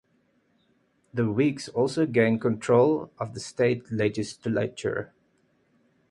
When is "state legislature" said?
3.39-5.13